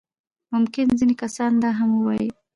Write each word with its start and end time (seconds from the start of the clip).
ممکن 0.53 0.85
ځينې 0.99 1.15
کسان 1.23 1.51
دا 1.63 1.69
هم 1.79 1.89
ووايي. 1.93 2.29